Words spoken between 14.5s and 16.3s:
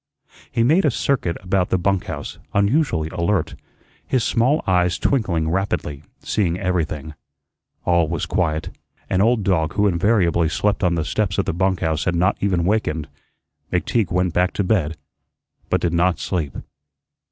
to bed, but did not